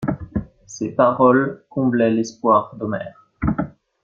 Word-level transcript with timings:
Ses 0.65 0.95
paroles 0.95 1.63
comblaient 1.69 2.09
l'espoir 2.09 2.75
d'Omer. 2.75 3.13